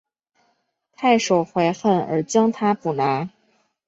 [0.93, 3.29] 太守怀恨而将他捕拿。